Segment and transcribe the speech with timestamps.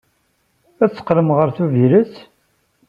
[0.85, 2.13] I teqqlem ɣer Tubiret?